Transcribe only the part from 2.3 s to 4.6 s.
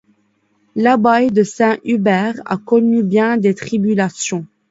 a connu bien des tribulations.